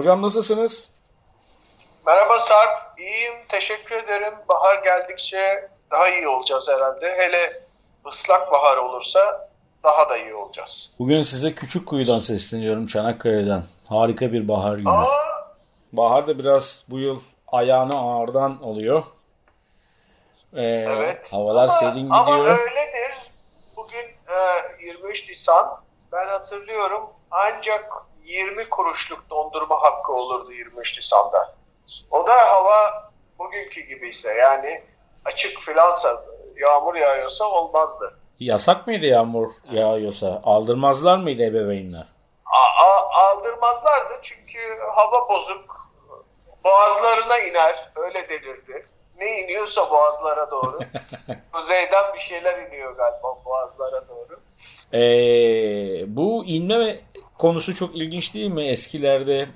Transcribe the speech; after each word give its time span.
Hocam 0.00 0.22
nasılsınız? 0.22 0.88
Merhaba 2.06 2.38
Sarp, 2.38 2.98
iyiyim. 2.98 3.34
Teşekkür 3.48 3.94
ederim. 3.94 4.34
Bahar 4.48 4.82
geldikçe 4.82 5.68
daha 5.90 6.08
iyi 6.08 6.28
olacağız 6.28 6.70
herhalde. 6.74 7.16
Hele 7.18 7.62
ıslak 8.06 8.52
bahar 8.52 8.76
olursa 8.76 9.48
daha 9.84 10.08
da 10.10 10.16
iyi 10.16 10.34
olacağız. 10.34 10.92
Bugün 10.98 11.22
size 11.22 11.54
küçük 11.54 11.88
kuyudan 11.88 12.18
sesleniyorum 12.18 12.86
Çanakkale'den. 12.86 13.62
Harika 13.88 14.32
bir 14.32 14.48
bahar 14.48 14.76
günü. 14.76 14.88
Aa, 14.88 15.54
Bahar 15.92 16.26
da 16.26 16.38
biraz 16.38 16.84
bu 16.88 16.98
yıl 16.98 17.20
ayağını 17.48 17.98
ağırdan 17.98 18.62
oluyor. 18.62 19.02
Ee, 20.56 20.62
evet. 20.62 21.32
Havalar 21.32 21.64
ama, 21.64 21.72
serin 21.72 21.94
gidiyor. 21.94 22.26
Ama 22.26 22.36
öyledir. 22.44 23.32
Bugün 23.76 24.06
e, 24.28 24.86
23 24.86 25.28
Nisan. 25.28 25.80
Ben 26.12 26.26
hatırlıyorum 26.26 27.10
ancak 27.30 28.09
20 28.30 28.68
kuruşluk 28.68 29.30
dondurma 29.30 29.82
hakkı 29.82 30.12
olurdu 30.12 30.52
23 30.52 30.96
Nisan'da. 30.98 31.54
O 32.10 32.26
da 32.26 32.32
hava 32.34 33.10
bugünkü 33.38 33.80
gibiyse 33.80 34.34
yani 34.34 34.82
açık 35.24 35.58
filansa 35.60 36.24
yağmur 36.56 36.94
yağıyorsa 36.94 37.44
olmazdı. 37.44 38.18
Yasak 38.40 38.86
mıydı 38.86 39.06
yağmur 39.06 39.50
yağıyorsa? 39.72 40.40
Aldırmazlar 40.44 41.16
mıydı 41.18 41.42
ebeveynler? 41.44 42.06
A- 42.46 42.84
a- 42.84 43.10
aldırmazlardı 43.30 44.18
çünkü 44.22 44.58
hava 44.96 45.28
bozuk. 45.28 45.90
Boğazlarına 46.64 47.38
iner 47.38 47.90
öyle 47.96 48.28
denirdi. 48.28 48.86
Ne 49.18 49.40
iniyorsa 49.40 49.90
boğazlara 49.90 50.50
doğru. 50.50 50.78
Kuzeyden 51.52 52.14
bir 52.14 52.20
şeyler 52.20 52.66
iniyor 52.66 52.96
galiba 52.96 53.38
boğazlara 53.44 54.08
doğru. 54.08 54.40
Ee, 54.94 56.16
bu 56.16 56.44
inme 56.44 57.00
konusu 57.40 57.74
çok 57.74 57.96
ilginç 57.96 58.34
değil 58.34 58.50
mi? 58.50 58.64
Eskilerde 58.64 59.48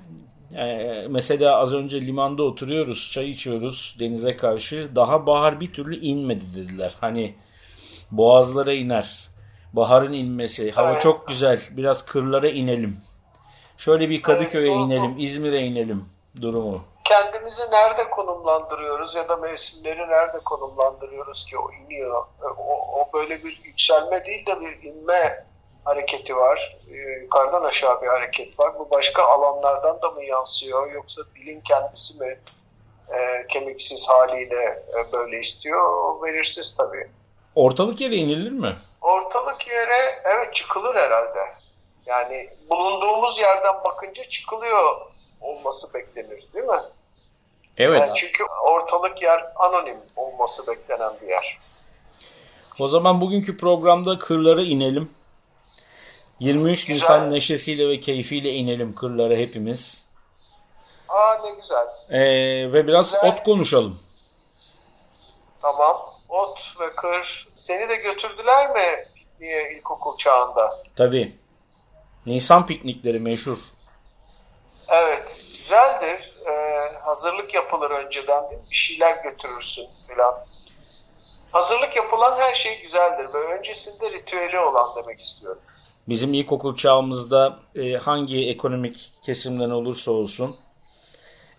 e, 0.55 0.65
mesela 1.09 1.57
az 1.57 1.73
önce 1.73 2.01
limanda 2.01 2.43
oturuyoruz, 2.43 3.11
çay 3.11 3.29
içiyoruz 3.29 3.97
denize 3.99 4.37
karşı. 4.37 4.95
Daha 4.95 5.25
bahar 5.25 5.59
bir 5.59 5.73
türlü 5.73 5.99
inmedi 5.99 6.43
dediler. 6.55 6.95
Hani 7.01 7.35
boğazlara 8.11 8.73
iner. 8.73 9.29
Baharın 9.73 10.13
inmesi. 10.13 10.71
Hava 10.71 10.91
Evet. 10.91 11.01
çok 11.01 11.27
güzel. 11.27 11.61
Biraz 11.71 12.05
kırlara 12.05 12.49
inelim. 12.49 12.97
Şöyle 13.77 14.09
bir 14.09 14.21
Kadıköy'e 14.21 14.71
Evet, 14.71 14.79
inelim, 14.79 15.15
İzmir'e 15.17 15.61
inelim 15.61 16.05
durumu. 16.41 16.83
Kendimizi 17.03 17.61
nerede 17.71 18.09
konumlandırıyoruz 18.09 19.15
ya 19.15 19.29
da 19.29 19.35
mevsimleri 19.35 19.99
nerede 19.99 20.39
konumlandırıyoruz 20.39 21.45
ki 21.45 21.57
o 21.57 21.71
iniyor. 21.71 22.25
O, 22.57 22.99
o 22.99 23.09
böyle 23.13 23.43
bir 23.43 23.61
yükselme 23.63 24.25
değil 24.25 24.45
de 24.45 24.61
bir 24.61 24.83
inme 24.89 25.45
hareketi 25.85 26.35
var. 26.35 26.77
Ee, 26.91 27.21
yukarıdan 27.21 27.63
aşağı 27.63 28.01
bir 28.01 28.07
hareket 28.07 28.59
var. 28.59 28.79
Bu 28.79 28.89
başka 28.91 29.23
alanlardan 29.25 30.01
da 30.01 30.11
mı 30.11 30.23
yansıyor 30.23 30.91
yoksa 30.91 31.21
dilin 31.35 31.61
kendisi 31.61 32.23
mi 32.23 32.39
e, 33.09 33.47
kemiksiz 33.47 34.09
haliyle 34.09 34.83
e, 34.93 35.13
böyle 35.13 35.39
istiyor? 35.39 35.89
O 36.03 36.23
belirsiz 36.23 36.77
tabii. 36.77 37.07
Ortalık 37.55 38.01
yere 38.01 38.15
inilir 38.15 38.51
mi? 38.51 38.75
Ortalık 39.01 39.67
yere 39.67 40.21
evet 40.23 40.55
çıkılır 40.55 40.95
herhalde. 40.95 41.39
Yani 42.05 42.49
bulunduğumuz 42.69 43.39
yerden 43.39 43.73
bakınca 43.85 44.29
çıkılıyor 44.29 45.01
olması 45.41 45.93
beklenir 45.93 46.53
değil 46.53 46.65
mi? 46.65 46.81
Evet. 47.77 47.99
Yani 47.99 48.13
çünkü 48.15 48.43
ortalık 48.69 49.21
yer 49.21 49.51
anonim 49.55 49.97
olması 50.15 50.67
beklenen 50.67 51.13
bir 51.21 51.27
yer. 51.27 51.57
O 52.79 52.87
zaman 52.87 53.21
bugünkü 53.21 53.57
programda 53.57 54.19
kırlara 54.19 54.61
inelim. 54.61 55.14
23 56.39 56.85
Güzel. 56.85 56.93
Nisan 56.95 57.31
neşesiyle 57.31 57.87
ve 57.89 57.99
keyfiyle 57.99 58.51
inelim 58.53 58.95
kırlara 58.95 59.33
hepimiz. 59.35 60.05
Aa 61.09 61.37
ne 61.43 61.51
güzel. 61.51 61.87
Ee, 62.09 62.73
ve 62.73 62.87
biraz 62.87 63.13
Güzel. 63.13 63.29
ot 63.33 63.43
konuşalım. 63.43 63.99
Tamam. 65.61 66.01
Ot 66.29 66.73
ve 66.79 66.89
kır. 66.95 67.47
Seni 67.55 67.89
de 67.89 67.95
götürdüler 67.95 68.69
mi 68.71 69.05
diye 69.39 69.73
ilkokul 69.75 70.17
çağında? 70.17 70.77
Tabii. 70.95 71.35
Nisan 72.25 72.65
piknikleri 72.67 73.19
meşhur. 73.19 73.57
Evet. 74.87 75.43
Güzeldir. 75.57 76.33
Ee, 76.47 76.97
hazırlık 77.03 77.53
yapılır 77.53 77.91
önceden 77.91 78.49
değil 78.49 78.61
mi? 78.61 78.67
Bir 78.71 78.75
şeyler 78.75 79.23
götürürsün 79.23 79.87
falan. 80.07 80.45
Hazırlık 81.51 81.95
yapılan 81.95 82.39
her 82.39 82.53
şey 82.55 82.81
güzeldir. 82.81 83.33
Ve 83.33 83.37
öncesinde 83.37 84.11
ritüeli 84.11 84.59
olan 84.59 84.95
demek 84.95 85.19
istiyorum. 85.19 85.61
Bizim 86.09 86.33
ilkokul 86.33 86.75
çağımızda 86.75 87.59
e, 87.75 87.93
hangi 87.93 88.47
ekonomik 88.47 89.11
kesimden 89.23 89.69
olursa 89.69 90.11
olsun 90.11 90.55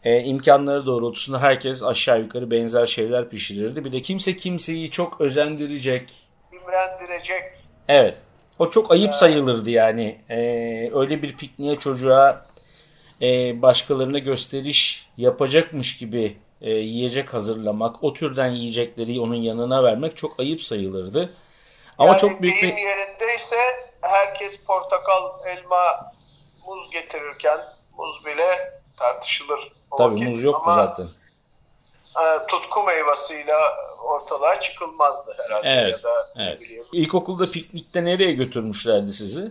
e, 0.04 0.22
imkanları 0.22 0.86
doğrultusunda 0.86 1.38
herkes 1.42 1.84
aşağı 1.84 2.20
yukarı 2.20 2.50
benzer 2.50 2.86
şeyler 2.86 3.28
pişirirdi. 3.28 3.84
Bir 3.84 3.92
de 3.92 4.02
kimse 4.02 4.36
kimseyi 4.36 4.90
çok 4.90 5.20
özendirecek. 5.20 6.12
İmrendirecek. 6.52 7.42
Evet. 7.88 8.14
O 8.58 8.70
çok 8.70 8.90
ayıp 8.90 9.14
sayılırdı 9.14 9.70
yani. 9.70 10.18
E, 10.30 10.36
öyle 10.94 11.22
bir 11.22 11.36
pikniğe 11.36 11.76
çocuğa 11.76 12.46
e, 13.22 13.62
başkalarına 13.62 14.18
gösteriş 14.18 15.08
yapacakmış 15.16 15.98
gibi 15.98 16.36
e, 16.60 16.70
yiyecek 16.70 17.34
hazırlamak, 17.34 18.04
o 18.04 18.12
türden 18.12 18.48
yiyecekleri 18.48 19.20
onun 19.20 19.34
yanına 19.34 19.82
vermek 19.82 20.16
çok 20.16 20.40
ayıp 20.40 20.62
sayılırdı. 20.62 21.30
Ama 21.98 22.08
yani 22.08 22.18
çok 22.20 22.42
büyük 22.42 22.62
bir 22.62 22.76
yerindeyse 22.76 23.56
herkes 24.00 24.56
portakal, 24.64 25.46
elma, 25.46 26.12
muz 26.66 26.90
getirirken 26.90 27.60
muz 27.98 28.26
bile 28.26 28.80
tartışılır. 28.98 29.72
tabii 29.98 30.28
muz 30.28 30.42
yoktu 30.42 30.62
Ama, 30.70 30.74
zaten. 30.86 31.08
e, 32.22 32.46
tutku 32.46 32.82
meyvasıyla 32.82 33.74
ortalığa 34.04 34.60
çıkılmazdı 34.60 35.34
herhalde 35.44 35.68
Evet, 35.68 35.92
ya 35.92 36.02
da 36.02 36.12
evet. 36.36 36.60
bileyim. 36.60 36.84
İlkokulda 36.92 37.50
piknikte 37.50 38.04
nereye 38.04 38.32
götürmüşlerdi 38.32 39.12
sizi? 39.12 39.50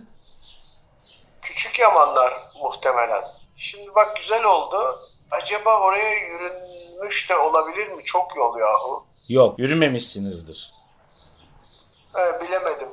Küçük 1.42 1.80
yamanlar 1.80 2.34
muhtemelen. 2.62 3.22
Şimdi 3.58 3.96
bak 3.96 4.16
güzel 4.18 4.44
oldu. 4.44 5.00
Acaba 5.32 5.80
oraya 5.80 6.14
yürünmüş 6.14 7.30
de 7.30 7.38
olabilir 7.38 7.88
mi? 7.88 8.04
Çok 8.04 8.36
yol 8.38 8.60
yahu. 8.60 9.06
Yok, 9.30 9.60
yürümemişsinizdir. 9.60 10.75
E, 12.18 12.42
bilemedim. 12.46 12.88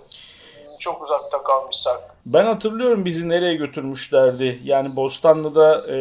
Çok 0.80 1.02
uzakta 1.02 1.42
kalmışsak. 1.42 2.14
Ben 2.26 2.44
hatırlıyorum 2.44 3.04
bizi 3.04 3.28
nereye 3.28 3.54
götürmüşlerdi. 3.54 4.60
Yani 4.64 4.96
Bostanlı'da 4.96 5.86
e, 5.88 5.96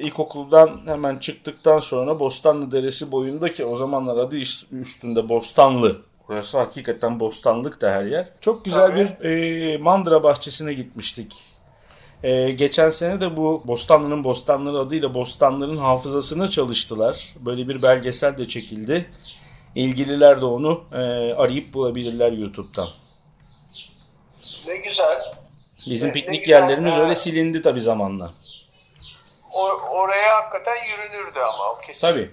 ilkokuldan 0.00 0.80
hemen 0.86 1.16
çıktıktan 1.16 1.78
sonra 1.78 2.20
Bostanlı 2.20 2.72
Deresi 2.72 3.12
boyundaki 3.12 3.64
o 3.64 3.76
zamanlar 3.76 4.16
adı 4.16 4.36
üst- 4.36 4.72
üstünde 4.72 5.28
Bostanlı. 5.28 5.96
Burası 6.28 6.58
hakikaten 6.58 7.20
bostanlık 7.20 7.80
da 7.80 7.90
her 7.90 8.04
yer. 8.04 8.28
Çok 8.40 8.64
güzel 8.64 8.86
Tabii. 8.86 9.08
bir 9.22 9.30
e, 9.30 9.78
mandıra 9.78 10.22
bahçesine 10.22 10.72
gitmiştik. 10.74 11.32
E, 12.22 12.50
geçen 12.50 12.90
sene 12.90 13.20
de 13.20 13.36
bu 13.36 13.62
Bostanlı'nın 13.66 14.24
Bostanları 14.24 14.78
adıyla 14.78 15.14
Bostanların 15.14 15.76
hafızasını 15.76 16.50
çalıştılar. 16.50 17.34
Böyle 17.40 17.68
bir 17.68 17.82
belgesel 17.82 18.38
de 18.38 18.48
çekildi. 18.48 19.06
İlgililer 19.74 20.40
de 20.40 20.44
onu 20.44 20.84
e, 20.92 20.96
arayıp 21.34 21.74
bulabilirler 21.74 22.32
YouTube'dan. 22.32 22.88
Ne 24.66 24.76
güzel. 24.76 25.34
Bizim 25.86 26.08
Ne- 26.08 26.10
ne 26.10 26.14
piknik 26.14 26.44
güzel, 26.44 26.60
yerlerimiz 26.60 26.94
ha. 26.94 27.00
öyle 27.00 27.14
silindi 27.14 27.62
tabii 27.62 27.80
zamanla. 27.80 28.30
O, 29.52 29.62
oraya 29.90 30.34
hakikaten 30.36 30.76
yürünürdü 30.90 31.38
ama 31.40 31.70
o 31.70 31.78
kesin. 31.86 32.08
Tabii. 32.08 32.30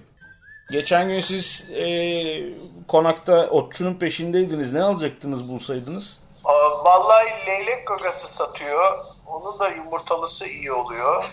Geçen 0.70 1.08
gün 1.08 1.20
siz 1.20 1.70
e, 1.70 1.84
konakta 2.88 3.46
otçunun 3.50 3.94
peşindeydiniz. 3.94 4.72
Ne 4.72 4.82
alacaktınız 4.82 5.48
bulsaydınız? 5.48 6.18
Vallahi 6.84 7.46
leylek 7.46 7.86
gagası 7.86 8.28
satıyor. 8.34 8.98
Onun 9.26 9.58
da 9.58 9.68
yumurtalısı 9.68 10.46
iyi 10.46 10.72
oluyor. 10.72 11.24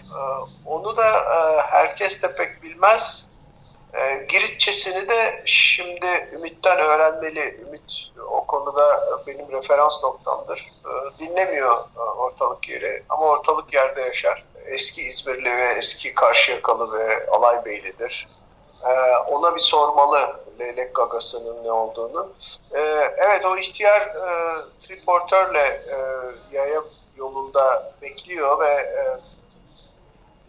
Onu 0.65 0.97
da 0.97 1.03
herkes 1.71 2.23
de 2.23 2.35
pek 2.35 2.63
bilmez. 2.63 3.29
Giritçesini 4.29 5.09
de 5.09 5.43
şimdi 5.45 6.29
Ümit'ten 6.33 6.77
öğrenmeli. 6.77 7.61
Ümit 7.67 8.11
o 8.31 8.45
konuda 8.45 9.03
benim 9.27 9.51
referans 9.51 10.03
noktamdır. 10.03 10.71
Dinlemiyor 11.19 11.77
ortalık 12.17 12.69
yeri 12.69 13.03
ama 13.09 13.25
ortalık 13.25 13.73
yerde 13.73 14.01
yaşar. 14.01 14.43
Eski 14.65 15.01
İzmirli 15.07 15.57
ve 15.57 15.73
eski 15.77 16.13
Karşıyakalı 16.13 16.99
ve 16.99 17.27
Alaybeylidir. 17.29 18.27
Ona 19.27 19.55
bir 19.55 19.59
sormalı 19.59 20.39
leylek 20.59 20.95
gagasının 20.95 21.63
ne 21.63 21.71
olduğunu. 21.71 22.29
Evet 23.17 23.45
o 23.45 23.57
ihtiyar 23.57 24.13
triportörle 24.81 25.81
yaya 26.51 26.81
yolunda 27.17 27.93
bekliyor 28.01 28.59
ve 28.59 28.93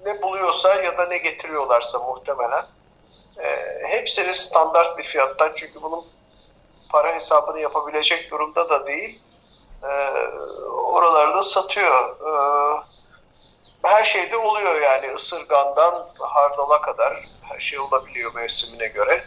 ne 0.06 0.22
buluyorsa 0.22 0.74
ya 0.74 0.98
da 0.98 1.06
ne 1.06 1.18
getiriyorlarsa 1.18 1.98
muhtemelen 1.98 2.64
e, 3.42 3.78
hepsini 3.88 4.34
standart 4.34 4.98
bir 4.98 5.04
fiyattan 5.04 5.52
çünkü 5.56 5.82
bunun 5.82 6.04
para 6.90 7.14
hesabını 7.14 7.60
yapabilecek 7.60 8.30
durumda 8.30 8.70
da 8.70 8.86
değil. 8.86 9.20
E, 9.82 9.88
oralarda 10.68 11.42
satıyor. 11.42 12.10
E, 12.10 12.32
her 13.82 14.04
şeyde 14.04 14.36
oluyor 14.36 14.80
yani 14.80 15.14
ısırgandan 15.14 16.08
hardala 16.20 16.80
kadar 16.80 17.16
her 17.42 17.60
şey 17.60 17.78
olabiliyor 17.78 18.34
mevsimine 18.34 18.86
göre. 18.86 19.22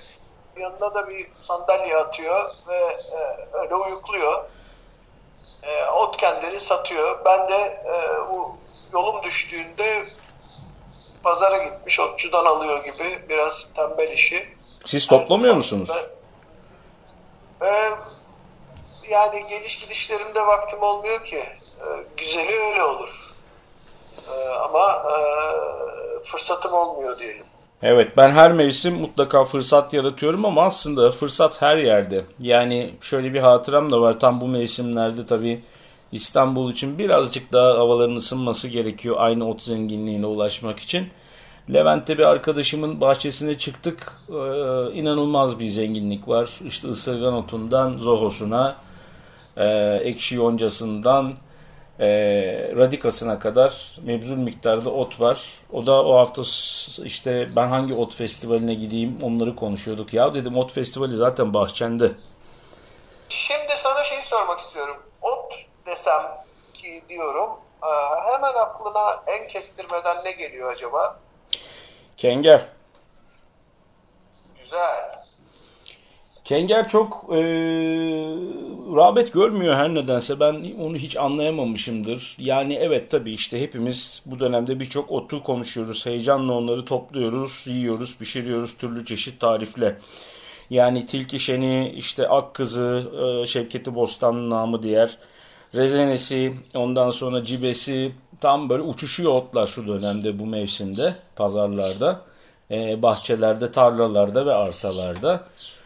Yanına 0.58 0.94
da 0.94 1.10
bir 1.10 1.28
sandalye 1.48 1.98
atıyor 1.98 2.50
ve 2.68 2.78
e, 2.78 3.48
öyle 3.54 3.76
uyukluyor. 3.76 4.44
E, 5.64 5.86
ot 5.86 6.18
kendileri 6.18 6.60
satıyor. 6.60 7.26
Ben 7.26 7.50
de 7.50 7.84
e, 7.86 8.30
bu 8.30 8.58
yolum 8.94 9.24
düştüğünde 9.24 10.04
pazara 11.24 11.64
gitmiş 11.64 12.00
otçudan 12.00 12.46
alıyor 12.46 12.84
gibi 12.84 13.20
biraz 13.30 13.74
tembel 13.76 14.12
işi. 14.12 14.48
Siz 14.86 15.08
toplamıyor 15.08 15.56
musunuz? 15.56 15.90
Ee, 17.62 17.92
yani 19.10 19.48
geliş 19.50 19.80
gidişlerimde 19.80 20.42
vaktim 20.42 20.84
olmuyor 20.84 21.24
ki. 21.26 21.38
Ee, 21.38 21.86
güzeli 22.18 22.60
öyle 22.60 22.84
olur. 22.84 23.34
Ee, 24.32 24.50
ama 24.50 25.04
e, 25.12 25.16
fırsatım 26.26 26.74
olmuyor 26.74 27.20
diyelim. 27.20 27.46
Evet 27.84 28.18
ben 28.18 28.30
her 28.30 28.52
mevsim 28.52 28.96
mutlaka 28.96 29.44
fırsat 29.44 29.94
yaratıyorum 29.94 30.46
ama 30.46 30.64
aslında 30.64 31.12
fırsat 31.12 31.62
her 31.62 31.78
yerde. 31.78 32.22
Yani 32.40 32.94
şöyle 33.02 33.34
bir 33.34 33.40
hatıram 33.40 33.92
da 33.92 34.02
var 34.02 34.20
tam 34.20 34.42
bu 34.42 34.48
mevsimlerde 34.48 35.26
tabii 35.26 35.64
İstanbul 36.12 36.72
için 36.72 36.98
birazcık 36.98 37.52
daha 37.52 37.78
havaların 37.78 38.16
ısınması 38.16 38.68
gerekiyor 38.68 39.16
aynı 39.20 39.50
ot 39.50 39.62
zenginliğine 39.62 40.26
ulaşmak 40.26 40.80
için. 40.80 41.10
Levent'te 41.74 42.18
bir 42.18 42.24
arkadaşımın 42.24 43.02
bahçesine 43.02 43.58
çıktık. 43.58 44.14
Ee, 44.30 44.34
inanılmaz 44.94 45.60
bir 45.60 45.68
zenginlik 45.68 46.28
var. 46.28 46.50
İşte 46.66 46.88
ısırgan 46.88 47.34
otundan 47.34 47.98
zohosuna, 47.98 48.76
e, 49.58 49.66
ekşi 50.04 50.36
yoncasından 50.36 51.34
e, 52.00 52.08
radikasına 52.78 53.40
kadar 53.40 53.98
mebzul 54.04 54.38
miktarda 54.38 54.90
ot 54.90 55.20
var. 55.20 55.50
O 55.72 55.86
da 55.86 56.06
o 56.06 56.18
hafta 56.18 56.42
işte 57.06 57.50
ben 57.56 57.68
hangi 57.68 57.94
ot 57.94 58.16
festivaline 58.16 58.74
gideyim 58.74 59.18
onları 59.22 59.56
konuşuyorduk. 59.56 60.14
Ya 60.14 60.34
dedim 60.34 60.58
ot 60.58 60.72
festivali 60.72 61.16
zaten 61.16 61.54
bahçende. 61.54 62.12
Şimdi 63.30 63.74
sana 63.78 64.04
şeyi 64.04 64.24
sormak 64.24 64.60
istiyorum. 64.60 64.98
Desem 66.02 66.24
ki 66.74 67.02
diyorum 67.10 67.50
e, 67.84 67.92
hemen 68.34 68.54
aklına 68.54 69.24
en 69.28 69.48
kestirmeden 69.48 70.26
ne 70.26 70.32
geliyor 70.32 70.74
acaba? 70.74 71.20
Kenger. 72.18 72.62
Güzel. 74.62 75.16
Kenger 76.44 76.88
çok 76.88 77.26
e, 77.30 77.38
rağbet 78.96 79.34
görmüyor 79.34 79.76
her 79.76 79.94
nedense. 79.94 80.40
Ben 80.40 80.64
onu 80.82 80.96
hiç 80.96 81.18
anlayamamışımdır. 81.18 82.36
Yani 82.40 82.76
evet 82.76 83.12
tabii 83.12 83.34
işte 83.34 83.62
hepimiz 83.62 84.24
bu 84.26 84.40
dönemde 84.40 84.80
birçok 84.80 85.12
otu 85.12 85.44
konuşuyoruz. 85.44 86.06
Heyecanla 86.06 86.54
onları 86.54 86.86
topluyoruz, 86.86 87.64
yiyoruz, 87.68 88.18
pişiriyoruz 88.18 88.78
türlü 88.78 89.06
çeşit 89.06 89.40
tarifle. 89.40 89.98
Yani 90.70 91.06
tilki 91.06 91.40
şeni, 91.40 91.90
işte 91.90 92.28
ak 92.28 92.54
kızı, 92.54 93.12
e, 93.22 93.46
Şevketi 93.46 93.96
Bostan 93.96 94.50
namı 94.50 94.84
diğer, 94.84 95.18
rezenesi, 95.76 96.54
ondan 96.76 97.10
sonra 97.10 97.46
cibesi, 97.46 98.12
tam 98.42 98.70
böyle 98.70 98.84
uçuşuyor 98.84 99.32
otlar 99.32 99.66
şu 99.66 99.88
dönemde 99.88 100.40
bu 100.40 100.46
mevsimde 100.46 101.16
pazarlarda, 101.36 102.22
e, 102.72 103.02
bahçelerde, 103.02 103.72
tarlalarda 103.72 104.46
ve 104.46 104.54
arsalarda. 104.54 105.44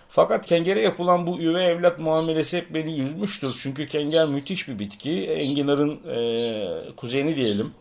Fakat 0.10 0.46
kengere 0.46 0.82
yapılan 0.82 1.28
bu 1.28 1.40
üvey 1.40 1.72
evlat 1.72 2.00
muamelesi 2.00 2.58
hep 2.58 2.74
beni 2.74 3.00
üzmüştür. 3.00 3.60
Çünkü 3.62 3.88
kenger 3.88 4.26
müthiş 4.26 4.68
bir 4.68 4.80
bitki. 4.80 5.26
Enginar'ın 5.26 6.00
e, 6.10 6.96
kuzeni 6.98 7.36
diyelim. 7.36 7.74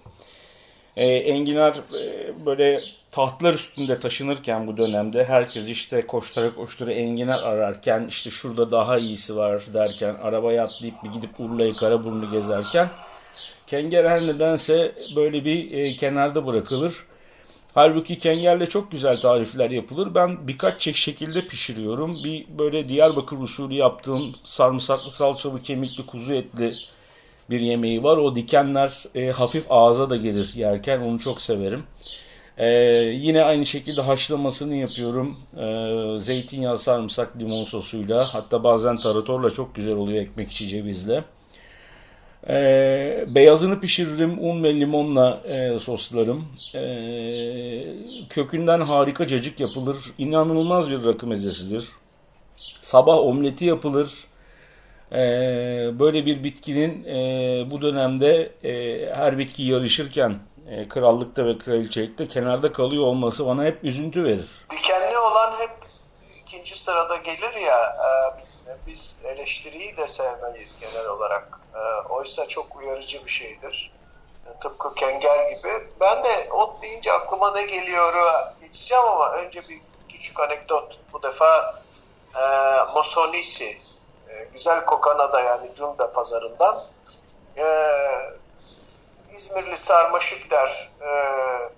E, 0.96 1.06
enginar 1.06 1.74
e, 2.00 2.32
böyle 2.46 2.80
tahtlar 3.14 3.54
üstünde 3.54 3.98
taşınırken 4.00 4.66
bu 4.66 4.76
dönemde 4.76 5.24
herkes 5.24 5.68
işte 5.68 6.06
koştura 6.06 6.54
koştura 6.54 6.92
enginar 6.92 7.42
ararken 7.42 8.06
işte 8.08 8.30
şurada 8.30 8.70
daha 8.70 8.98
iyisi 8.98 9.36
var 9.36 9.62
derken 9.74 10.14
arabaya 10.14 10.64
atlayıp 10.64 10.94
bir 11.04 11.08
gidip 11.08 11.40
Urla'yı 11.40 11.76
Karaburun'u 11.76 12.30
gezerken 12.30 12.90
kenger 13.66 14.04
her 14.04 14.26
nedense 14.26 14.94
böyle 15.16 15.44
bir 15.44 15.72
e, 15.72 15.96
kenarda 15.96 16.46
bırakılır. 16.46 16.94
Halbuki 17.74 18.18
kengerle 18.18 18.66
çok 18.66 18.92
güzel 18.92 19.20
tarifler 19.20 19.70
yapılır. 19.70 20.14
Ben 20.14 20.48
birkaç 20.48 20.80
çeşit 20.80 21.04
şekilde 21.04 21.46
pişiriyorum. 21.46 22.24
Bir 22.24 22.46
böyle 22.58 22.88
Diyarbakır 22.88 23.38
usulü 23.38 23.74
yaptığım 23.74 24.32
sarımsaklı 24.44 25.12
salçalı 25.12 25.62
kemikli 25.62 26.06
kuzu 26.06 26.32
etli 26.32 26.74
bir 27.50 27.60
yemeği 27.60 28.02
var. 28.02 28.16
O 28.16 28.34
dikenler 28.34 29.04
e, 29.14 29.30
hafif 29.30 29.66
ağza 29.70 30.10
da 30.10 30.16
gelir 30.16 30.52
yerken 30.54 31.00
onu 31.00 31.18
çok 31.18 31.40
severim. 31.40 31.84
E, 32.58 32.66
yine 33.14 33.42
aynı 33.42 33.66
şekilde 33.66 34.00
haşlamasını 34.00 34.74
yapıyorum. 34.74 35.36
E, 35.56 36.18
zeytinyağı, 36.18 36.78
sarımsak, 36.78 37.38
limon 37.38 37.64
sosuyla. 37.64 38.34
Hatta 38.34 38.64
bazen 38.64 38.96
taratorla 38.96 39.50
çok 39.50 39.74
güzel 39.74 39.94
oluyor 39.94 40.22
ekmek 40.22 40.50
içi 40.50 40.68
cevizle. 40.68 41.24
E, 42.48 43.24
beyazını 43.28 43.80
pişiririm. 43.80 44.38
Un 44.40 44.62
ve 44.62 44.74
limonla 44.74 45.40
e, 45.48 45.78
soslarım. 45.78 46.44
E, 46.74 46.84
kökünden 48.30 48.80
harika 48.80 49.26
cacık 49.26 49.60
yapılır. 49.60 49.96
İnanılmaz 50.18 50.90
bir 50.90 51.04
rakı 51.04 51.26
mezesidir. 51.26 51.88
Sabah 52.80 53.18
omleti 53.18 53.64
yapılır. 53.64 54.12
E, 55.12 55.18
böyle 55.98 56.26
bir 56.26 56.44
bitkinin 56.44 57.04
e, 57.04 57.66
bu 57.70 57.82
dönemde 57.82 58.50
e, 58.64 59.14
her 59.14 59.38
bitki 59.38 59.62
yarışırken 59.62 60.34
e, 60.70 60.88
krallıkta 60.88 61.46
ve 61.46 61.58
kraliçelikte 61.58 62.28
kenarda 62.28 62.72
kalıyor 62.72 63.04
olması 63.04 63.46
bana 63.46 63.64
hep 63.64 63.84
üzüntü 63.84 64.24
verir. 64.24 64.66
Dikenli 64.70 65.18
olan 65.18 65.52
hep 65.58 65.70
ikinci 66.42 66.80
sırada 66.80 67.16
gelir 67.16 67.52
ya 67.52 67.96
e, 68.68 68.72
biz 68.86 69.20
eleştiriyi 69.24 69.96
de 69.96 70.08
sevmeyiz 70.08 70.76
genel 70.80 71.06
olarak. 71.06 71.60
E, 71.74 72.08
oysa 72.08 72.48
çok 72.48 72.76
uyarıcı 72.76 73.24
bir 73.24 73.30
şeydir. 73.30 73.92
E, 74.46 74.58
tıpkı 74.60 74.94
kenger 74.94 75.50
gibi. 75.50 75.88
Ben 76.00 76.24
de 76.24 76.52
ot 76.52 76.82
deyince 76.82 77.12
aklıma 77.12 77.52
ne 77.52 77.62
geliyor 77.62 78.14
geçeceğim 78.60 79.04
ama 79.04 79.32
önce 79.32 79.60
bir 79.68 79.80
küçük 80.08 80.40
anekdot. 80.40 80.98
Bu 81.12 81.22
defa 81.22 81.82
e, 82.34 82.42
Mosonisi, 82.94 83.78
e, 84.28 84.44
güzel 84.52 84.84
kokanada 84.84 85.40
yani 85.40 85.70
Cunda 85.74 86.12
pazarından 86.12 86.82
e, 87.56 87.64
İzmirli 89.34 89.78
sarmaşık 89.78 90.50
der 90.50 90.90
e, 91.00 91.10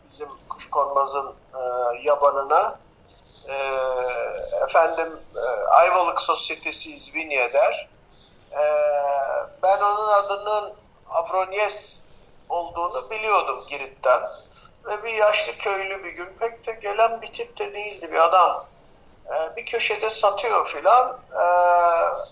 bizim 0.08 0.28
kuşkonmazın 0.48 1.34
e, 1.54 1.60
yabanına 2.02 2.78
e, 3.48 3.54
efendim 4.64 5.20
e, 5.36 5.66
Ayvalık 5.66 6.20
Sosyetesi 6.20 6.94
İzvinye 6.94 7.52
der. 7.52 7.88
E, 8.52 8.62
ben 9.62 9.78
onun 9.78 10.08
adının 10.08 10.74
Avronyes 11.10 12.02
olduğunu 12.48 13.10
biliyordum 13.10 13.64
Girit'ten. 13.68 14.22
Ve 14.84 15.04
bir 15.04 15.12
yaşlı 15.12 15.58
köylü 15.58 16.04
bir 16.04 16.10
gün 16.10 16.28
pek 16.40 16.66
de 16.66 16.72
gelen 16.72 17.22
bir 17.22 17.32
tip 17.32 17.58
de 17.58 17.74
değildi 17.74 18.12
bir 18.12 18.24
adam. 18.24 18.66
Ee, 19.30 19.56
bir 19.56 19.66
köşede 19.66 20.10
satıyor 20.10 20.66
filan. 20.66 21.18
Ee, 21.32 21.46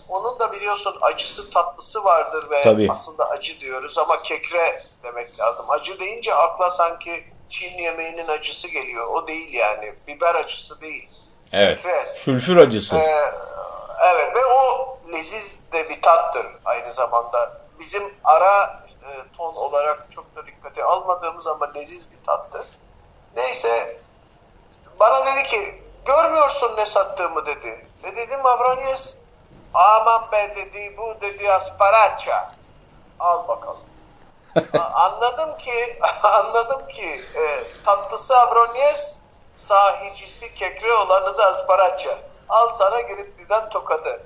onun 0.09 0.39
da 0.39 0.51
biliyorsun 0.51 0.97
acısı 1.01 1.49
tatlısı 1.49 2.03
vardır 2.03 2.49
ve 2.49 2.61
Tabii. 2.63 2.91
aslında 2.91 3.29
acı 3.29 3.59
diyoruz 3.59 3.97
ama 3.97 4.21
kekre 4.21 4.83
demek 5.03 5.39
lazım. 5.39 5.65
Acı 5.69 5.99
deyince 5.99 6.35
akla 6.35 6.69
sanki 6.69 7.23
Çin 7.49 7.77
yemeğinin 7.77 8.27
acısı 8.27 8.67
geliyor. 8.67 9.07
O 9.07 9.27
değil 9.27 9.53
yani. 9.53 9.95
Biber 10.07 10.35
acısı 10.35 10.81
değil. 10.81 11.09
Evet. 11.53 11.77
Fikret. 11.77 12.17
Sülfür 12.17 12.57
acısı. 12.57 12.95
Ee, 12.97 13.33
evet 14.05 14.37
ve 14.37 14.45
o 14.45 14.97
leziz 15.13 15.61
de 15.73 15.89
bir 15.89 16.01
tattır 16.01 16.45
aynı 16.65 16.91
zamanda. 16.91 17.61
Bizim 17.79 18.13
ara 18.23 18.83
e, 19.03 19.09
ton 19.37 19.55
olarak 19.55 20.07
çok 20.15 20.35
da 20.35 20.45
dikkate 20.45 20.83
almadığımız 20.83 21.47
ama 21.47 21.71
leziz 21.71 22.11
bir 22.11 22.25
tattır. 22.25 22.65
Neyse 23.35 23.97
bana 24.99 25.25
dedi 25.25 25.47
ki 25.47 25.84
görmüyorsun 26.05 26.77
ne 26.77 26.85
sattığımı 26.85 27.45
dedi. 27.45 27.85
Ne 28.03 28.15
dedim 28.15 28.45
Abranyes? 28.45 29.17
Aman 29.73 30.31
be 30.31 30.55
dedi 30.55 30.97
bu 30.97 31.21
dedi 31.21 31.51
asparacha. 31.51 32.51
Al 33.19 33.47
bakalım. 33.47 33.81
Anladım 34.93 35.57
ki 35.57 35.99
anladım 36.23 36.87
ki 36.87 37.21
e, 37.35 37.63
tatlısı 37.85 38.37
Abronyes 38.39 39.19
sahicisi 39.57 40.53
kekre 40.53 40.93
olanı 40.93 41.37
da 41.37 41.45
asparacha. 41.45 42.17
Al 42.49 42.69
sana 42.69 43.01
Giritli'den 43.01 43.69
tokadı. 43.69 44.21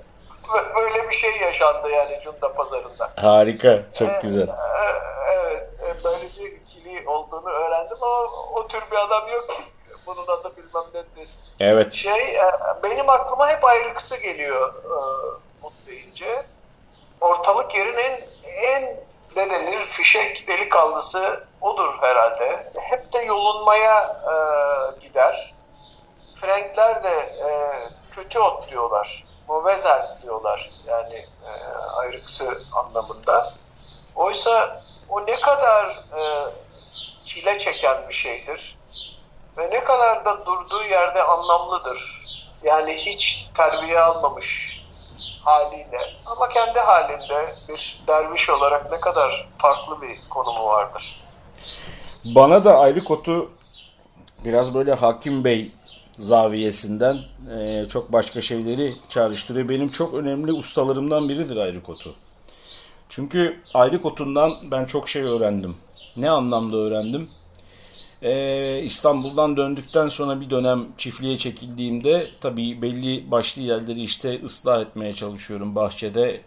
Böyle 0.76 1.08
bir 1.10 1.14
şey 1.14 1.36
yaşandı 1.36 1.90
yani 1.90 2.20
Cunda 2.24 2.52
pazarında. 2.54 3.10
Harika. 3.16 3.82
Çok 3.98 4.20
güzel. 4.20 4.48
Ee, 4.48 5.10
Evet, 5.32 5.68
e, 5.82 6.04
böylece 6.04 6.50
ikili 6.50 7.08
olduğunu 7.08 7.50
öğrendim 7.50 7.96
ama 8.02 8.30
o 8.54 8.68
tür 8.68 8.82
bir 8.90 8.96
adam 8.96 9.28
yok 9.28 9.50
ki. 9.50 9.62
Bunun 10.10 10.26
adı 10.26 10.56
bilmem 10.56 10.84
ne 10.94 11.20
desin. 11.22 11.40
Evet. 11.60 11.94
Şey, 11.94 12.36
e, 12.36 12.52
benim 12.84 13.10
aklıma 13.10 13.48
hep 13.48 13.64
ayrıkısı 13.64 14.16
geliyor 14.16 14.74
e, 14.84 14.90
Mut 15.62 15.72
deyince. 15.86 16.46
Ortalık 17.20 17.74
yerin 17.74 17.98
en, 17.98 18.20
en 18.44 19.00
ne 19.36 19.50
denir, 19.50 19.86
fişek 19.86 20.48
delikanlısı 20.48 21.44
odur 21.60 21.94
herhalde. 22.00 22.72
Hep 22.80 23.12
de 23.12 23.18
yolunmaya 23.18 24.22
e, 24.32 24.34
gider. 25.00 25.54
Frankler 26.40 27.04
de 27.04 27.14
e, 27.48 27.72
kötü 28.14 28.38
ot 28.38 28.70
diyorlar. 28.70 29.24
Movezer 29.48 30.02
diyorlar. 30.22 30.70
Yani 30.86 31.16
e, 31.16 31.50
ayrıksı 31.96 32.58
anlamında. 32.72 33.52
Oysa 34.16 34.82
o 35.08 35.26
ne 35.26 35.40
kadar 35.40 35.86
e, 36.18 36.22
çile 37.26 37.58
çeken 37.58 38.08
bir 38.08 38.14
şeydir. 38.14 38.80
Ve 39.60 39.70
ne 39.70 39.84
kadar 39.84 40.24
da 40.24 40.46
durduğu 40.46 40.82
yerde 40.82 41.22
anlamlıdır. 41.22 42.22
Yani 42.64 42.92
hiç 42.92 43.48
terbiye 43.54 44.00
almamış 44.00 44.80
haliyle 45.44 45.98
ama 46.26 46.48
kendi 46.48 46.80
halinde 46.80 47.54
bir 47.68 48.02
derviş 48.06 48.50
olarak 48.50 48.90
ne 48.90 49.00
kadar 49.00 49.48
farklı 49.58 50.02
bir 50.02 50.16
konumu 50.30 50.66
vardır. 50.66 51.22
Bana 52.24 52.64
da 52.64 52.78
ayrık 52.78 53.10
otu 53.10 53.50
biraz 54.44 54.74
böyle 54.74 54.94
Hakim 54.94 55.44
Bey 55.44 55.70
zaviyesinden 56.12 57.18
e, 57.58 57.88
çok 57.88 58.12
başka 58.12 58.40
şeyleri 58.40 58.94
çağrıştırıyor. 59.08 59.68
Benim 59.68 59.88
çok 59.88 60.14
önemli 60.14 60.52
ustalarımdan 60.52 61.28
biridir 61.28 61.56
ayrık 61.56 61.88
otu. 61.88 62.14
Çünkü 63.08 63.60
ayrık 63.74 64.04
otundan 64.04 64.56
ben 64.62 64.84
çok 64.84 65.08
şey 65.08 65.22
öğrendim. 65.22 65.76
Ne 66.16 66.30
anlamda 66.30 66.76
öğrendim? 66.76 67.30
Ee, 68.22 68.80
İstanbul'dan 68.82 69.56
döndükten 69.56 70.08
sonra 70.08 70.40
bir 70.40 70.50
dönem 70.50 70.86
çiftliğe 70.98 71.38
çekildiğimde 71.38 72.26
tabii 72.40 72.82
belli 72.82 73.30
başlı 73.30 73.62
yerleri 73.62 74.02
işte 74.02 74.44
ıslah 74.44 74.80
etmeye 74.82 75.12
çalışıyorum 75.12 75.74
bahçede. 75.74 76.40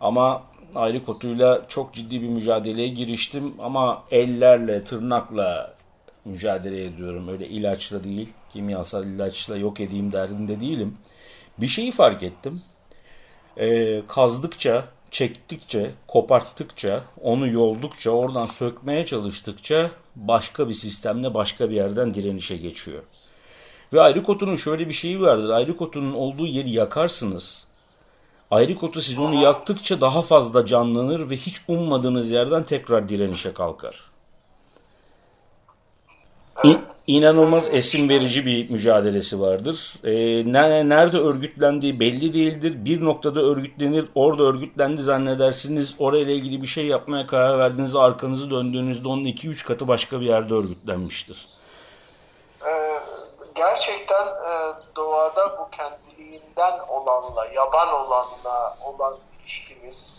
Ama 0.00 0.42
ayrık 0.74 1.08
otuyla 1.08 1.64
çok 1.68 1.94
ciddi 1.94 2.22
bir 2.22 2.28
mücadeleye 2.28 2.88
giriştim 2.88 3.54
ama 3.58 4.04
ellerle, 4.10 4.84
tırnakla 4.84 5.74
mücadele 6.24 6.84
ediyorum. 6.84 7.28
Öyle 7.28 7.48
ilaçla 7.48 8.04
değil, 8.04 8.28
kimyasal 8.52 9.06
ilaçla 9.06 9.56
yok 9.56 9.80
edeyim 9.80 10.12
derdinde 10.12 10.60
değilim. 10.60 10.96
Bir 11.58 11.68
şeyi 11.68 11.90
fark 11.92 12.22
ettim. 12.22 12.62
Ee, 13.56 14.02
kazdıkça, 14.08 14.84
çektikçe, 15.10 15.90
koparttıkça, 16.06 17.04
onu 17.22 17.48
yoldukça, 17.48 18.10
oradan 18.10 18.46
sökmeye 18.46 19.06
çalıştıkça 19.06 19.90
başka 20.16 20.68
bir 20.68 20.74
sistemle 20.74 21.34
başka 21.34 21.70
bir 21.70 21.74
yerden 21.74 22.14
direnişe 22.14 22.56
geçiyor. 22.56 23.02
Ve 23.92 24.00
ayrık 24.00 24.28
otunun 24.28 24.56
şöyle 24.56 24.88
bir 24.88 24.92
şeyi 24.92 25.20
vardır. 25.20 25.50
Ayrık 25.50 25.82
otunun 25.82 26.12
olduğu 26.12 26.46
yeri 26.46 26.70
yakarsınız. 26.70 27.66
Ayrık 28.50 28.82
otu 28.82 29.02
siz 29.02 29.18
onu 29.18 29.42
yaktıkça 29.42 30.00
daha 30.00 30.22
fazla 30.22 30.66
canlanır 30.66 31.30
ve 31.30 31.36
hiç 31.36 31.60
ummadığınız 31.68 32.30
yerden 32.30 32.62
tekrar 32.62 33.08
direnişe 33.08 33.52
kalkar. 33.52 34.07
İ- 36.64 36.78
İnanılmaz 37.06 37.68
esim 37.74 38.08
verici 38.08 38.46
bir 38.46 38.70
mücadelesi 38.70 39.40
vardır. 39.40 39.94
Ee, 40.04 40.12
ne- 40.52 40.88
nerede 40.88 41.16
örgütlendiği 41.18 42.00
belli 42.00 42.34
değildir. 42.34 42.84
Bir 42.84 43.04
noktada 43.04 43.40
örgütlenir, 43.40 44.08
orada 44.14 44.42
örgütlendi 44.42 45.02
zannedersiniz. 45.02 45.94
Orayla 45.98 46.32
ilgili 46.34 46.62
bir 46.62 46.66
şey 46.66 46.86
yapmaya 46.86 47.26
karar 47.26 47.58
verdiğinizde 47.58 47.98
arkanızı 47.98 48.50
döndüğünüzde 48.50 49.08
onun 49.08 49.24
2-3 49.24 49.64
katı 49.66 49.88
başka 49.88 50.20
bir 50.20 50.26
yerde 50.26 50.54
örgütlenmiştir. 50.54 51.46
Ee, 52.66 53.00
gerçekten 53.54 54.26
e, 54.26 54.52
doğada 54.96 55.58
bu 55.58 55.68
kendiliğinden 55.76 56.78
olanla, 56.88 57.46
yaban 57.46 57.88
olanla 57.94 58.76
olan 58.84 59.16
ilişkimiz 59.42 60.18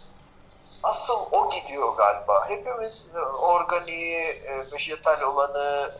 asıl 0.83 1.13
o 1.31 1.49
gidiyor 1.51 1.93
galiba. 1.97 2.49
Hepimiz 2.49 3.11
e, 3.15 3.19
organiği, 3.21 4.17
e, 4.17 4.63
vejetal 4.73 5.21
olanı, 5.21 5.91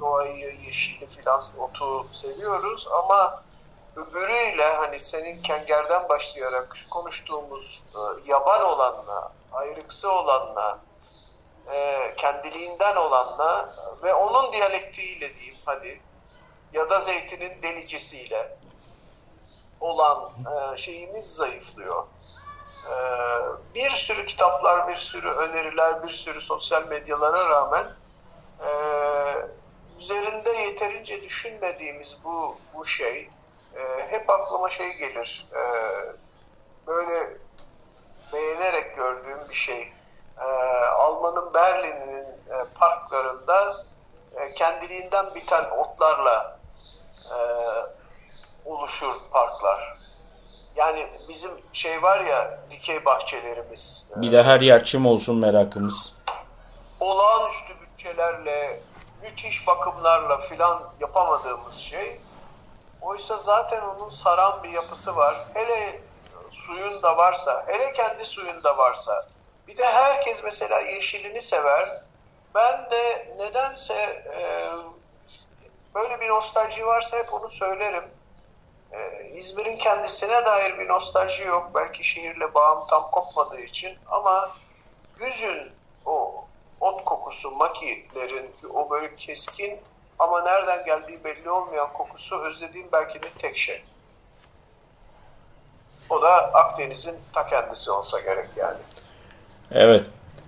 doğayı, 0.00 0.60
yeşili 0.60 1.06
filan 1.06 1.42
otu 1.60 2.06
seviyoruz 2.12 2.88
ama 2.92 3.42
öbürüyle 3.96 4.76
hani 4.76 5.00
senin 5.00 5.42
kengerden 5.42 6.08
başlayarak 6.08 6.76
konuştuğumuz 6.90 7.84
e, 7.94 8.30
yaban 8.30 8.62
olanla, 8.62 9.32
ayrıksı 9.52 10.12
olanla, 10.12 10.78
e, 11.72 12.14
kendiliğinden 12.16 12.96
olanla 12.96 13.70
ve 14.02 14.14
onun 14.14 14.52
diyalektiğiyle 14.52 15.36
diyeyim 15.36 15.58
hadi 15.64 16.00
ya 16.72 16.90
da 16.90 17.00
zeytinin 17.00 17.62
delicesiyle 17.62 18.56
olan 19.80 20.30
e, 20.30 20.76
şeyimiz 20.76 21.36
zayıflıyor. 21.36 22.04
E, 22.86 22.94
bir 23.74 23.90
sürü 23.90 24.26
kitaplar, 24.26 24.88
bir 24.88 24.96
sürü 24.96 25.30
öneriler, 25.30 26.02
bir 26.02 26.10
sürü 26.10 26.40
sosyal 26.40 26.86
medyalara 26.86 27.48
rağmen 27.48 27.86
e, 28.60 28.70
üzerinde 30.10 30.50
yeterince 30.50 31.22
düşünmediğimiz 31.22 32.16
bu 32.24 32.56
bu 32.74 32.86
şey 32.86 33.28
e, 33.76 33.80
hep 34.10 34.30
aklıma 34.30 34.70
şey 34.70 34.92
gelir. 34.92 35.46
E, 35.52 35.62
böyle 36.86 37.36
beğenerek 38.32 38.96
gördüğüm 38.96 39.48
bir 39.50 39.54
şey. 39.54 39.92
E, 40.40 40.44
Alman'ın 40.98 41.54
Berlin'in 41.54 42.24
e, 42.24 42.64
parklarında 42.74 43.76
e, 44.36 44.54
kendiliğinden 44.54 45.34
biten 45.34 45.64
otlarla 45.70 46.58
e, 47.30 47.38
oluşur 48.64 49.14
parklar. 49.32 49.98
Yani 50.76 51.06
bizim 51.28 51.50
şey 51.72 52.02
var 52.02 52.20
ya 52.20 52.60
dikey 52.70 53.04
bahçelerimiz. 53.04 54.06
Bir 54.16 54.32
de 54.32 54.42
her 54.42 54.60
yer 54.60 54.84
çim 54.84 55.06
olsun 55.06 55.38
merakımız. 55.38 56.12
olağanüstü 57.00 57.80
bütçelerle, 57.80 58.80
müthiş 59.22 59.66
bakımlarla 59.66 60.38
filan 60.40 60.82
yapamadığımız 61.00 61.74
şey. 61.76 62.20
Oysa 63.00 63.38
zaten 63.38 63.82
onun 63.82 64.10
saran 64.10 64.62
bir 64.62 64.68
yapısı 64.68 65.16
var. 65.16 65.36
Hele 65.54 66.00
suyun 66.50 67.02
da 67.02 67.16
varsa, 67.16 67.64
hele 67.66 67.92
kendi 67.92 68.24
suyun 68.24 68.64
da 68.64 68.78
varsa. 68.78 69.28
Bir 69.68 69.76
de 69.76 69.84
herkes 69.84 70.44
mesela 70.44 70.80
yeşilini 70.80 71.42
sever. 71.42 72.02
Ben 72.54 72.90
de 72.90 73.34
nedense 73.38 73.94
e, 74.34 74.70
böyle 75.94 76.20
bir 76.20 76.28
nostalji 76.28 76.86
varsa 76.86 77.18
hep 77.18 77.34
onu 77.34 77.50
söylerim. 77.50 78.04
E, 78.92 79.28
İzmir'in 79.34 79.78
kendisine 79.78 80.44
dair 80.44 80.78
bir 80.78 80.88
nostalji 80.88 81.44
yok. 81.44 81.70
Belki 81.74 82.04
şehirle 82.04 82.54
bağım 82.54 82.86
tam 82.86 83.10
kopmadığı 83.10 83.60
için 83.60 83.98
ama 84.06 84.50
güzün 85.16 85.72
ot 86.80 87.04
kokusu, 87.04 87.50
makilerin 87.50 88.50
o 88.74 88.90
böyle 88.90 89.16
keskin 89.16 89.80
ama 90.18 90.42
nereden 90.42 90.84
geldiği 90.84 91.24
belli 91.24 91.50
olmayan 91.50 91.92
kokusu 91.92 92.36
özlediğim 92.36 92.86
belki 92.92 93.22
de 93.22 93.26
tek 93.38 93.58
şey. 93.58 93.82
O 96.10 96.22
da 96.22 96.28
Akdeniz'in 96.54 97.18
ta 97.32 97.46
kendisi 97.46 97.90
olsa 97.90 98.20
gerek 98.20 98.48
yani. 98.56 98.78
Evet. 99.70 100.04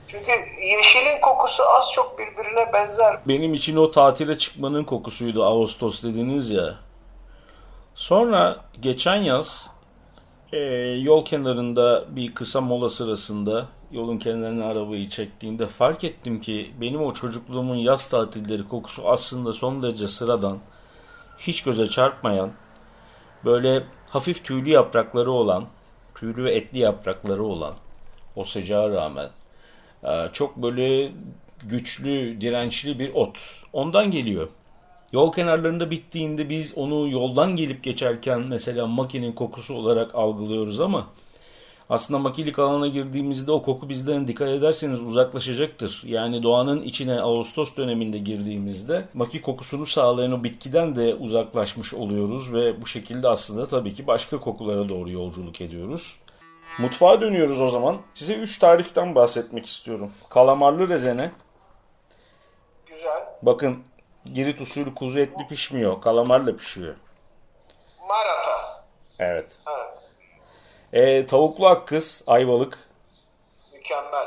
Çünkü 0.09 0.31
yeşilin 0.63 1.21
kokusu 1.21 1.63
az 1.79 1.93
çok 1.93 2.19
birbirine 2.19 2.73
benzer. 2.73 3.19
Benim 3.29 3.55
için 3.55 3.77
o 3.77 3.91
tatile 3.91 4.39
çıkmanın 4.39 4.85
kokusuydu 4.85 5.45
Ağustos 5.45 6.03
dediniz 6.03 6.51
ya. 6.51 6.75
Sonra 7.95 8.57
geçen 8.81 9.17
yaz 9.17 9.71
e, 10.53 10.59
yol 10.99 11.25
kenarında 11.25 12.05
bir 12.17 12.35
kısa 12.35 12.61
mola 12.61 12.89
sırasında 12.89 13.67
yolun 13.93 14.19
kenarına 14.19 14.65
arabayı 14.67 15.09
çektiğimde 15.09 15.67
fark 15.67 16.05
ettim 16.05 16.41
ki 16.41 16.71
benim 16.81 17.03
o 17.03 17.13
çocukluğumun 17.13 17.77
yaz 17.77 18.09
tatilleri 18.09 18.69
kokusu 18.69 19.09
aslında 19.09 19.53
son 19.53 19.83
derece 19.83 20.09
sıradan, 20.09 20.59
hiç 21.39 21.63
göze 21.63 21.87
çarpmayan 21.87 22.51
böyle 23.45 23.83
hafif 24.11 24.45
tüylü 24.45 24.71
yaprakları 24.71 25.31
olan, 25.31 25.67
tüylü 26.15 26.45
ve 26.45 26.55
etli 26.55 26.79
yaprakları 26.79 27.45
olan 27.45 27.75
o 28.37 28.45
sıcağa 28.45 28.91
rağmen 28.91 29.31
e, 30.05 30.29
çok 30.33 30.57
böyle 30.57 31.13
güçlü, 31.65 32.41
dirençli 32.41 32.99
bir 32.99 33.15
ot. 33.15 33.39
Ondan 33.73 34.11
geliyor. 34.11 34.49
Yol 35.13 35.33
kenarlarında 35.33 35.91
bittiğinde 35.91 36.49
biz 36.49 36.79
onu 36.79 37.09
yoldan 37.09 37.57
gelip 37.57 37.83
geçerken 37.83 38.41
mesela 38.41 38.87
makinin 38.87 39.33
kokusu 39.33 39.75
olarak 39.75 40.15
algılıyoruz 40.15 40.81
ama 40.81 41.07
aslında 41.93 42.19
makilik 42.21 42.59
alana 42.59 42.87
girdiğimizde 42.87 43.53
o 43.53 43.63
koku 43.63 43.89
bizden 43.89 44.27
dikkat 44.29 44.49
ederseniz 44.49 45.01
uzaklaşacaktır. 45.01 46.03
Yani 46.07 46.43
doğanın 46.43 46.83
içine 46.83 47.21
Ağustos 47.21 47.77
döneminde 47.77 48.19
girdiğimizde 48.19 49.05
maki 49.15 49.43
kokusunu 49.43 49.87
sağlayan 49.87 50.33
o 50.33 50.45
bitkiden 50.45 50.97
de 50.97 51.15
uzaklaşmış 51.15 51.95
oluyoruz 51.95 52.53
ve 52.53 52.83
bu 52.83 52.87
şekilde 52.87 53.29
aslında 53.29 53.67
tabii 53.67 53.95
ki 53.95 54.07
başka 54.07 54.41
kokulara 54.41 54.89
doğru 54.89 55.11
yolculuk 55.11 55.61
ediyoruz. 55.61 56.19
Mutfağa 56.79 57.21
dönüyoruz 57.21 57.61
o 57.61 57.69
zaman. 57.69 57.99
Size 58.15 58.35
3 58.35 58.59
tariften 58.59 59.15
bahsetmek 59.15 59.67
istiyorum. 59.67 60.13
Kalamarlı 60.31 60.89
rezene. 60.89 61.33
Güzel. 62.87 63.23
Bakın 63.43 63.79
Girit 64.35 64.61
usulü 64.61 64.95
kuzu 64.95 65.19
etli 65.19 65.47
pişmiyor. 65.49 66.01
Kalamarla 66.01 66.57
pişiyor. 66.57 66.95
Marata. 68.09 68.85
Evet. 69.19 69.47
Ha, 69.65 69.92
E, 70.93 71.27
tavuklu 71.27 71.67
akkız, 71.67 72.25
ayvalık. 72.27 72.79
mükemmel. 73.75 74.27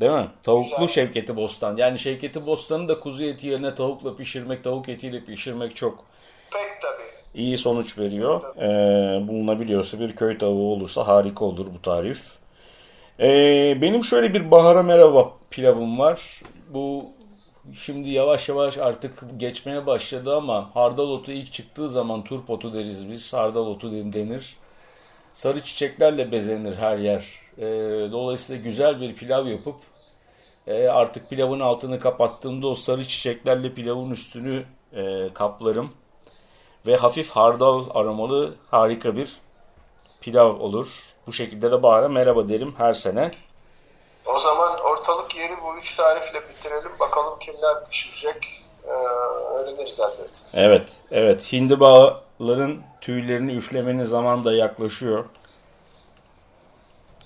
Değil 0.00 0.12
mi? 0.12 0.28
Tavuklu 0.42 0.70
Güzel. 0.86 0.88
Şevketi 0.88 1.36
Bostan. 1.36 1.76
Yani 1.76 1.98
Şevketi 1.98 2.46
Bostan'ı 2.46 2.88
da 2.88 2.98
kuzu 2.98 3.24
eti 3.24 3.46
yerine 3.46 3.74
tavukla 3.74 4.16
pişirmek, 4.16 4.64
tavuk 4.64 4.88
etiyle 4.88 5.24
pişirmek 5.24 5.76
çok 5.76 6.04
Pek 6.52 6.82
tabii. 6.82 7.42
iyi 7.42 7.58
sonuç 7.58 7.98
veriyor. 7.98 8.56
Ee, 8.56 9.28
bulunabiliyorsa 9.28 10.00
bir 10.00 10.16
köy 10.16 10.38
tavuğu 10.38 10.72
olursa 10.72 11.06
harika 11.06 11.44
olur 11.44 11.66
bu 11.74 11.82
tarif. 11.82 12.22
Ee, 13.20 13.78
benim 13.82 14.04
şöyle 14.04 14.34
bir 14.34 14.50
bahara 14.50 14.82
merhaba 14.82 15.32
pilavım 15.50 15.98
var. 15.98 16.42
Bu 16.68 17.04
şimdi 17.74 18.10
yavaş 18.10 18.48
yavaş 18.48 18.78
artık 18.78 19.24
geçmeye 19.36 19.86
başladı 19.86 20.36
ama 20.36 20.70
hardal 20.74 21.08
otu 21.08 21.32
ilk 21.32 21.52
çıktığı 21.52 21.88
zaman 21.88 22.24
turp 22.24 22.50
otu 22.50 22.72
deriz 22.72 23.10
biz. 23.10 23.34
Hardal 23.34 23.66
otu 23.66 23.92
denir. 24.12 24.56
Sarı 25.32 25.64
çiçeklerle 25.64 26.32
bezenir 26.32 26.76
her 26.76 26.98
yer. 26.98 27.40
Ee, 27.58 27.62
dolayısıyla 28.12 28.62
güzel 28.62 29.00
bir 29.00 29.14
pilav 29.14 29.46
yapıp 29.46 29.76
e, 30.66 30.88
artık 30.88 31.30
pilavın 31.30 31.60
altını 31.60 32.00
kapattığımda 32.00 32.66
o 32.66 32.74
sarı 32.74 33.08
çiçeklerle 33.08 33.74
pilavın 33.74 34.10
üstünü 34.10 34.64
e, 34.92 35.32
kaplarım 35.34 35.92
ve 36.86 36.96
hafif 36.96 37.30
hardal 37.30 37.84
aromalı 37.94 38.54
harika 38.70 39.16
bir 39.16 39.40
pilav 40.20 40.60
olur. 40.60 41.14
Bu 41.26 41.32
şekilde 41.32 41.70
de 41.70 41.82
bahara 41.82 42.08
merhaba 42.08 42.48
derim 42.48 42.74
her 42.78 42.92
sene. 42.92 43.30
O 44.26 44.38
zaman 44.38 44.80
ortalık 44.80 45.36
yeri 45.36 45.62
bu 45.62 45.76
üç 45.78 45.96
tarifle 45.96 46.48
bitirelim. 46.48 46.92
Bakalım 47.00 47.38
kimler 47.38 47.84
pişirecek. 47.90 48.64
Ee, 48.84 48.90
öğreniriz 49.54 50.00
elbet. 50.00 50.42
Evet, 50.54 50.96
evet. 51.10 51.52
Hindibaların 52.40 52.82
tüylerini 53.00 53.52
üflemenin 53.52 54.04
zaman 54.04 54.44
da 54.44 54.52
yaklaşıyor. 54.52 55.24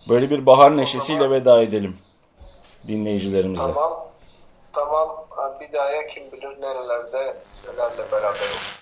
Böyle 0.08 0.30
bir 0.30 0.46
bahar 0.46 0.76
neşesiyle 0.76 1.30
veda 1.30 1.62
edelim 1.62 1.98
dinleyicilerimize. 2.88 3.62
Tamam. 3.62 4.06
Tamam. 4.72 5.26
Bir 5.60 5.72
daha 5.72 6.06
kim 6.06 6.32
bilir 6.32 6.60
nerelerde 6.60 7.36
nelerle 7.64 8.12
beraber 8.12 8.40
olur. 8.40 8.80